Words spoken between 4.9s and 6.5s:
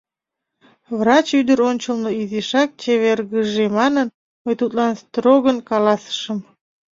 строгын каласышым.